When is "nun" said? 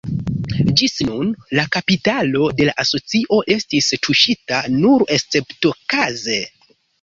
1.09-1.27